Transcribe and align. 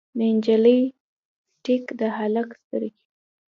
د 0.17 0.19
نجلۍ 0.37 0.81
ټیک، 1.63 1.83
د 1.99 2.01
هلک 2.17 2.47
سترګې 2.61 3.01